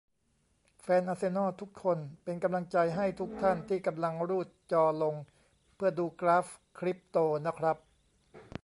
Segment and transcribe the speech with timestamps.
[0.81, 5.15] แฟนอาร์เซนอล ทุกคน เป็นกำลังใจให้ทุกท่านที่กำลังรูดจอลง
[5.75, 6.47] เพื่อดูกราฟ
[6.79, 7.77] คริปโตนะครับ